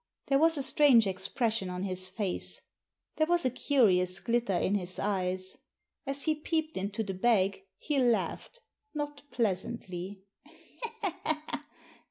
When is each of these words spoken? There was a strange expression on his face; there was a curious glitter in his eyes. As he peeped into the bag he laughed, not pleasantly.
There 0.29 0.39
was 0.39 0.57
a 0.57 0.63
strange 0.63 1.05
expression 1.05 1.69
on 1.69 1.83
his 1.83 2.09
face; 2.09 2.59
there 3.17 3.27
was 3.27 3.45
a 3.45 3.51
curious 3.51 4.19
glitter 4.19 4.57
in 4.57 4.73
his 4.73 4.97
eyes. 4.97 5.59
As 6.07 6.23
he 6.23 6.33
peeped 6.33 6.75
into 6.75 7.03
the 7.03 7.13
bag 7.13 7.61
he 7.77 7.99
laughed, 7.99 8.61
not 8.95 9.21
pleasantly. 9.29 10.23